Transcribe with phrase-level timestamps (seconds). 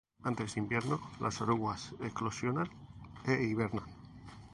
[0.23, 2.67] Antes del invierno, las orugas eclosionan
[3.27, 3.85] e hibernan.